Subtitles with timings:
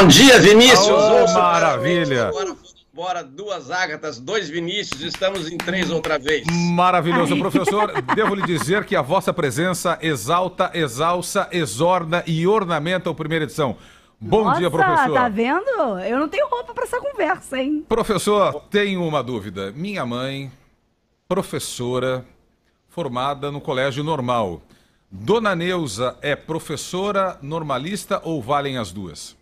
[0.00, 0.88] Bom dia, Vinícius.
[0.88, 2.28] Oh, maravilha.
[2.28, 2.56] Agora
[2.94, 6.46] bora duas Ágatas, dois Vinícius, estamos em três outra vez.
[6.72, 7.40] Maravilhoso, Ai.
[7.40, 7.90] professor.
[8.14, 13.76] Devo lhe dizer que a vossa presença exalta, exalça, exorna e ornamenta a primeira edição.
[14.20, 15.14] Bom Nossa, dia, professor.
[15.14, 15.98] Tá vendo?
[16.06, 17.84] Eu não tenho roupa para essa conversa, hein?
[17.88, 19.72] Professor, tenho uma dúvida.
[19.72, 20.48] Minha mãe,
[21.26, 22.24] professora,
[22.88, 24.62] formada no colégio normal.
[25.10, 29.37] Dona Neuza é professora normalista ou valem as duas?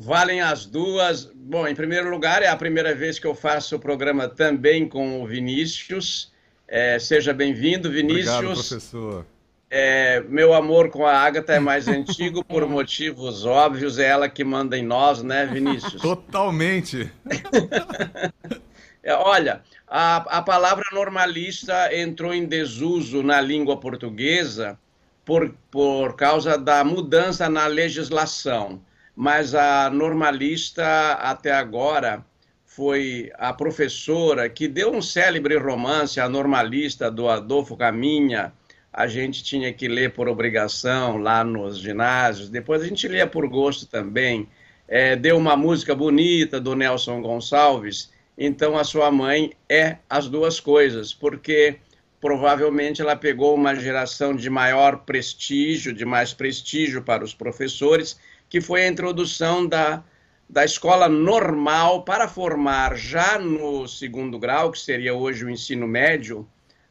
[0.00, 1.30] Valem as duas.
[1.34, 5.22] Bom, em primeiro lugar, é a primeira vez que eu faço o programa também com
[5.22, 6.32] o Vinícius.
[6.66, 8.34] É, seja bem-vindo, Vinícius.
[8.34, 9.26] Obrigado, professor.
[9.68, 14.42] É, meu amor com a Agatha é mais antigo por motivos óbvios, é ela que
[14.42, 16.00] manda em nós, né, Vinícius?
[16.00, 17.12] Totalmente.
[19.04, 24.78] é, olha, a, a palavra normalista entrou em desuso na língua portuguesa
[25.26, 28.80] por, por causa da mudança na legislação
[29.20, 32.24] mas a normalista até agora
[32.64, 38.50] foi a professora que deu um célebre romance, a normalista do Adolfo Caminha.
[38.90, 43.46] A gente tinha que ler por obrigação lá nos ginásios, depois a gente lia por
[43.46, 44.48] gosto também.
[44.88, 50.58] É, deu uma música bonita do Nelson Gonçalves, então a sua mãe é as duas
[50.58, 51.76] coisas, porque
[52.20, 58.18] provavelmente ela pegou uma geração de maior prestígio, de mais prestígio para os professores
[58.50, 60.02] que foi a introdução da,
[60.48, 66.46] da escola normal para formar já no segundo grau, que seria hoje o ensino médio,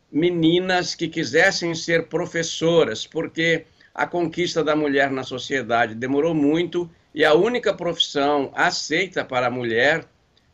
[0.10, 7.26] meninas que quisessem ser professoras, porque a conquista da mulher na sociedade demorou muito e
[7.26, 10.06] a única profissão aceita para a mulher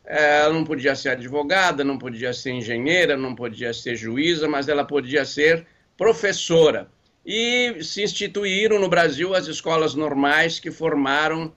[0.06, 4.86] ela não podia ser advogada, não podia ser engenheira, não podia ser juíza, mas ela
[4.86, 5.66] podia ser
[5.98, 6.90] professora
[7.26, 11.52] e se instituíram no Brasil as escolas normais que formaram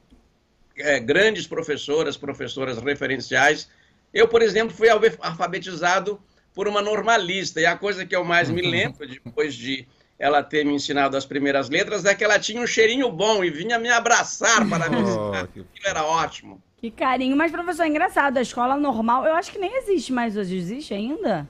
[0.77, 3.69] é, grandes professoras, professoras referenciais.
[4.15, 6.19] Eu, por exemplo, fui alfabetizado
[6.55, 9.87] por uma normalista, e a coisa que eu mais me lembro, depois de
[10.19, 13.51] ela ter me ensinado as primeiras letras, é que ela tinha um cheirinho bom e
[13.51, 15.41] vinha me abraçar para me oh, ensinar.
[15.45, 16.63] Aquilo era ótimo.
[16.79, 17.37] Que carinho.
[17.37, 20.57] Mas, professor, é engraçado, a escola normal, eu acho que nem existe mais hoje.
[20.57, 21.49] Existe ainda?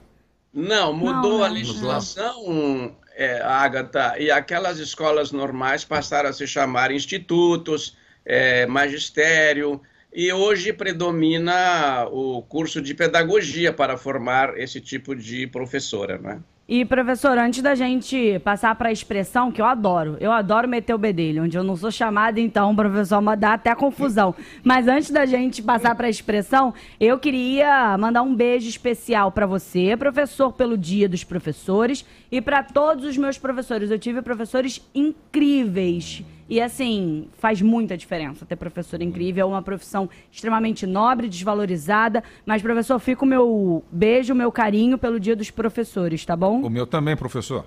[0.53, 6.91] Não, mudou não, a legislação é, Agatha, e aquelas escolas normais passaram a se chamar
[6.91, 7.95] institutos,
[8.25, 9.79] é, magistério,
[10.11, 16.41] e hoje predomina o curso de pedagogia para formar esse tipo de professora, né?
[16.71, 20.93] E, professor, antes da gente passar para a expressão, que eu adoro, eu adoro meter
[20.93, 24.35] o bedelho, onde eu não sou chamada, então, professor, dá até confusão.
[24.63, 29.47] Mas antes da gente passar para a expressão, eu queria mandar um beijo especial para
[29.47, 33.89] você, professor, pelo Dia dos Professores, e para todos os meus professores.
[33.89, 39.43] Eu tive professores incríveis e assim, faz muita diferença ter professor incrível.
[39.43, 42.23] É uma profissão extremamente nobre, desvalorizada.
[42.43, 46.61] Mas, professor, fica o meu beijo, o meu carinho pelo Dia dos Professores, tá bom?
[46.61, 47.65] O meu também, professor.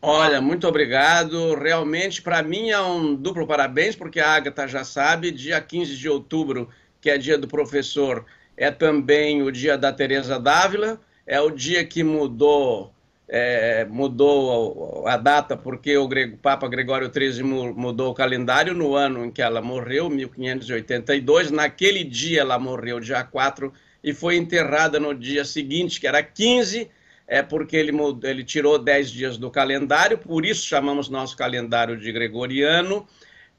[0.00, 1.54] Olha, muito obrigado.
[1.54, 6.08] Realmente, para mim é um duplo parabéns, porque a Agatha já sabe, dia 15 de
[6.08, 6.68] outubro,
[7.00, 8.24] que é dia do professor,
[8.56, 12.92] é também o dia da Teresa Dávila, é o dia que mudou
[13.28, 16.08] é, mudou a data porque o
[16.40, 21.50] Papa Gregório XIII mudou o calendário no ano em que ela morreu, 1582.
[21.50, 23.72] Naquele dia ela morreu, dia 4,
[24.02, 26.90] e foi enterrada no dia seguinte, que era 15,
[27.26, 31.96] é porque ele, mudou, ele tirou 10 dias do calendário, por isso chamamos nosso calendário
[31.96, 33.06] de gregoriano.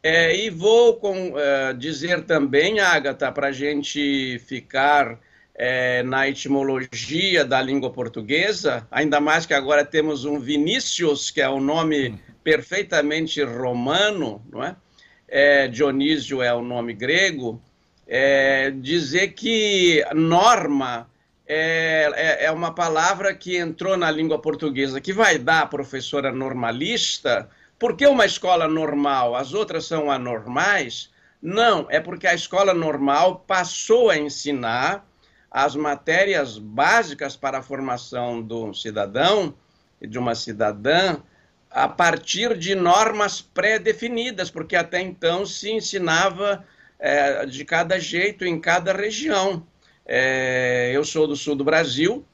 [0.06, 5.18] É, e vou com, é, dizer também, Agatha, para a gente ficar
[5.56, 11.50] é, na etimologia da língua portuguesa, ainda mais que agora temos um Vinícius, que é
[11.50, 14.76] um nome perfeitamente romano, não é?
[15.28, 17.62] é Dionísio é o nome grego,
[18.08, 21.10] é, dizer que norma
[21.46, 26.32] é, é, é, uma palavra que entrou na língua portuguesa, que vai dar a professora
[26.32, 31.12] normalista, porque uma escola normal, as outras são anormais?
[31.42, 35.06] Não, é porque a escola normal passou a ensinar
[35.54, 39.54] as matérias básicas para a formação do cidadão
[40.02, 41.18] e de uma cidadã
[41.70, 46.66] a partir de normas pré-definidas, porque até então se ensinava
[46.98, 49.66] é, de cada jeito em cada região.
[50.06, 52.26] É, eu sou do sul do Brasil,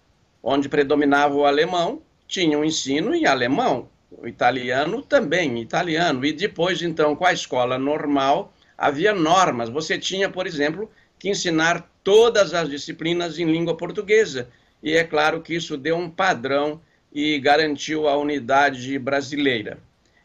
[0.41, 6.25] onde predominava o alemão, tinha um ensino em alemão, o italiano também, italiano.
[6.25, 9.67] E depois, então, com a escola normal, havia normas.
[9.69, 14.49] Você tinha, por exemplo, que ensinar todas as disciplinas em língua portuguesa.
[14.81, 16.81] E é claro que isso deu um padrão
[17.11, 19.79] e garantiu a unidade brasileira.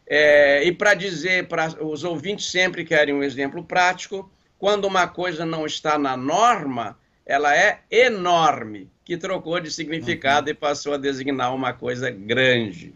[0.07, 5.45] É, e para dizer para os ouvintes sempre querem um exemplo prático, quando uma coisa
[5.45, 10.51] não está na norma, ela é enorme, que trocou de significado uhum.
[10.51, 12.93] e passou a designar uma coisa grande.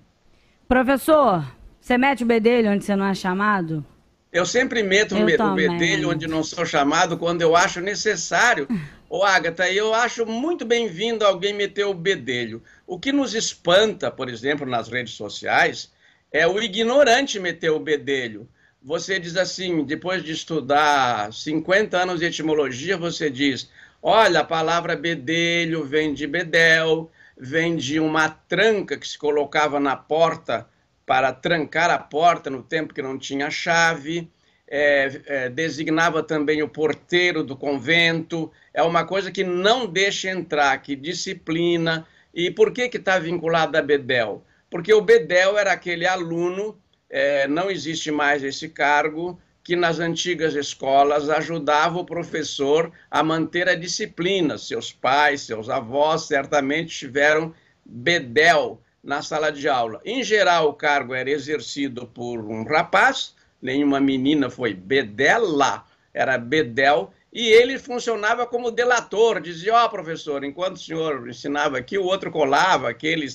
[0.68, 1.44] Professor,
[1.81, 3.84] você mete o bedelho onde você não é chamado?
[4.31, 8.68] Eu sempre meto eu o bedelho onde não sou chamado quando eu acho necessário.
[9.10, 12.62] Ô, Agatha, eu acho muito bem-vindo alguém meter o bedelho.
[12.86, 15.92] O que nos espanta, por exemplo, nas redes sociais,
[16.31, 18.48] é o ignorante meter o bedelho.
[18.84, 23.68] Você diz assim, depois de estudar 50 anos de etimologia, você diz:
[24.02, 29.96] olha, a palavra bedelho vem de bedel, vem de uma tranca que se colocava na
[29.96, 30.68] porta
[31.09, 34.29] para trancar a porta no tempo que não tinha chave,
[34.67, 40.79] é, é, designava também o porteiro do convento, é uma coisa que não deixa entrar,
[40.83, 42.06] que disciplina.
[42.31, 44.44] E por que está vinculado a Bedel?
[44.69, 46.79] Porque o Bedel era aquele aluno,
[47.09, 53.67] é, não existe mais esse cargo, que nas antigas escolas ajudava o professor a manter
[53.67, 54.59] a disciplina.
[54.59, 57.51] Seus pais, seus avós certamente tiveram
[57.83, 60.00] Bedel, na sala de aula.
[60.06, 67.13] Em geral, o cargo era exercido por um rapaz, nenhuma menina foi bedela, era bedel,
[67.31, 72.04] e ele funcionava como delator, dizia, ó oh, professor, enquanto o senhor ensinava aqui, o
[72.04, 73.28] outro colava, aquele,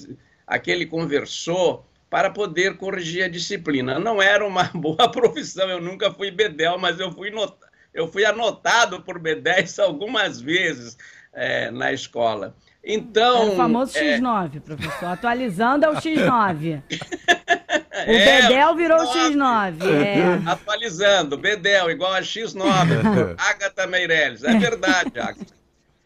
[0.47, 3.99] aquele conversou, para poder corrigir a disciplina.
[3.99, 7.55] Não era uma boa profissão, eu nunca fui bedel, mas eu fui, not...
[7.95, 10.99] eu fui anotado por bedéis algumas vezes
[11.33, 12.55] é, na escola.
[12.83, 13.45] Então.
[13.45, 14.19] É o famoso é...
[14.19, 15.07] X9, professor.
[15.07, 16.83] Atualizando é o X9.
[18.07, 19.77] O é, Bedel virou o X9.
[19.83, 20.51] É.
[20.51, 23.37] Atualizando, Bedel igual a X9.
[23.39, 24.43] Agatha Meirelles.
[24.43, 25.64] É verdade, Agatha.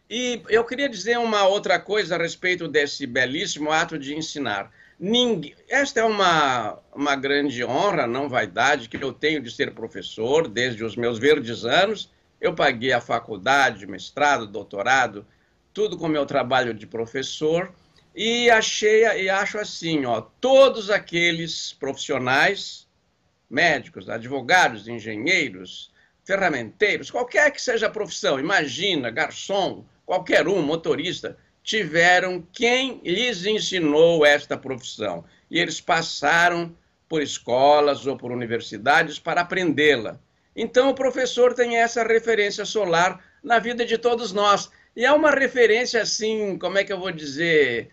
[0.09, 4.71] E eu queria dizer uma outra coisa a respeito desse belíssimo ato de ensinar.
[4.99, 5.55] Ninguém...
[5.69, 10.83] Esta é uma, uma grande honra, não vaidade, que eu tenho de ser professor desde
[10.83, 12.11] os meus verdes anos.
[12.41, 15.27] Eu paguei a faculdade, mestrado, doutorado,
[15.73, 17.71] tudo com meu trabalho de professor
[18.15, 22.87] e achei e acho assim, ó, todos aqueles profissionais,
[23.49, 25.91] médicos, advogados, engenheiros,
[26.25, 34.25] ferramenteiros, qualquer que seja a profissão, imagina, garçom, qualquer um, motorista, tiveram quem lhes ensinou
[34.25, 35.23] esta profissão.
[35.51, 36.75] E eles passaram
[37.07, 40.19] por escolas ou por universidades para aprendê-la.
[40.55, 44.71] Então o professor tem essa referência solar na vida de todos nós.
[44.95, 47.91] E é uma referência assim, como é que eu vou dizer?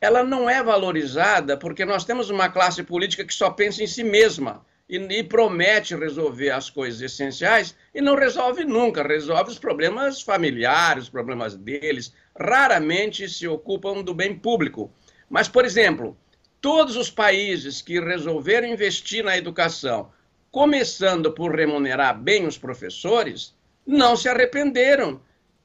[0.00, 4.04] Ela não é valorizada porque nós temos uma classe política que só pensa em si
[4.04, 10.22] mesma e, e promete resolver as coisas essenciais e não resolve nunca, resolve os problemas
[10.22, 14.90] familiares, os problemas deles, raramente se ocupam do bem público.
[15.28, 16.16] Mas, por exemplo,
[16.60, 20.10] todos os países que resolveram investir na educação,
[20.50, 23.54] começando por remunerar bem os professores,
[23.86, 25.20] não se arrependeram.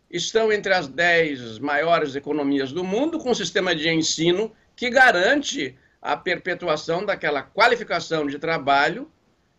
[0.10, 5.78] Estão entre as dez maiores economias do mundo, com um sistema de ensino que garante
[6.02, 9.10] a perpetuação daquela qualificação de trabalho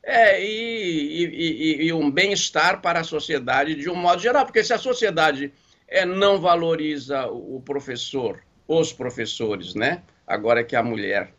[0.02, 4.44] é, e, e, e, um bem-estar para a sociedade de um modo geral.
[4.44, 5.52] Porque se a sociedade
[5.86, 10.02] é, não valoriza o professor, os professores, né?
[10.26, 11.32] agora que a mulher,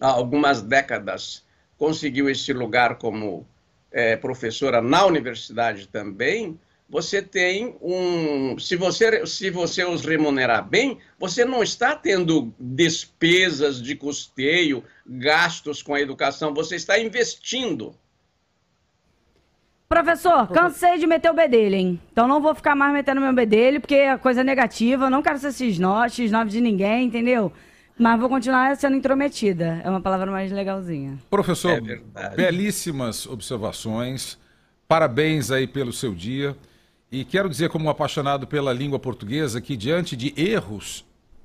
[0.00, 1.44] há algumas décadas,
[1.76, 3.46] conseguiu esse lugar como
[3.90, 8.58] é, professora na universidade também, você tem um.
[8.58, 15.82] Se você, se você os remunerar bem, você não está tendo despesas de custeio, gastos
[15.82, 17.94] com a educação, você está investindo.
[19.88, 22.00] Professor, cansei de meter o bedelho, hein?
[22.10, 25.08] Então não vou ficar mais metendo meu bedelho, porque é coisa negativa.
[25.08, 27.52] Não quero ser X9, X9 de ninguém, entendeu?
[27.96, 29.80] Mas vou continuar sendo intrometida.
[29.84, 31.18] É uma palavra mais legalzinha.
[31.30, 31.80] Professor,
[32.14, 34.36] é belíssimas observações.
[34.88, 36.56] Parabéns aí pelo seu dia.
[37.14, 41.04] E quero dizer, como um apaixonado pela língua portuguesa, que diante de erros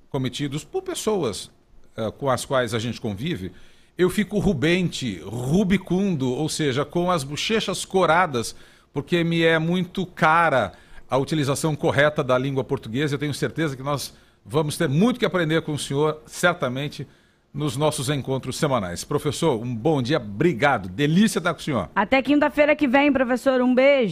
[0.10, 1.52] cometidos por pessoas
[1.96, 3.52] uh, com as quais a gente convive,
[3.96, 8.56] eu fico rubente, rubicundo, ou seja, com as bochechas coradas,
[8.92, 10.72] porque me é muito cara
[11.08, 13.14] a utilização correta da língua portuguesa.
[13.14, 14.12] Eu tenho certeza que nós
[14.44, 17.06] vamos ter muito que aprender com o senhor, certamente,
[17.54, 19.04] nos nossos encontros semanais.
[19.04, 20.88] Professor, um bom dia, obrigado.
[20.88, 21.90] Delícia estar com o senhor.
[21.96, 23.62] Até quinta-feira que vem, professor.
[23.62, 24.08] Um beijo.